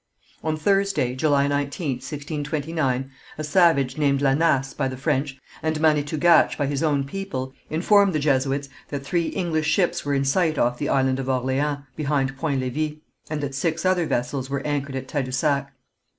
[0.43, 6.57] On Thursday, July 19th, 1629, a savage named La Nasse by the French, and Manitougatche
[6.57, 10.79] by his own people, informed the Jesuits that three English ships were in sight off
[10.79, 12.97] the Island of Orleans, behind Point Lévis,
[13.29, 15.67] and that six other vessels were anchored at Tadousac.